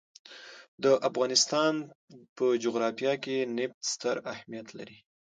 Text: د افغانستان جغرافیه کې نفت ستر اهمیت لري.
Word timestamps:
د 0.83 0.85
افغانستان 1.09 1.73
جغرافیه 2.63 3.13
کې 3.23 3.37
نفت 3.57 3.79
ستر 3.91 4.15
اهمیت 4.33 4.67
لري. 4.77 4.97